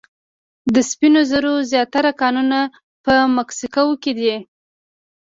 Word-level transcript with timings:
د 0.73 0.75
سپینو 0.89 1.21
زرو 1.31 1.53
زیاتره 1.71 2.11
کانونه 2.21 2.59
په 3.03 3.13
مکسیکو 3.37 3.85
کې 4.03 4.11
دي. 4.19 4.35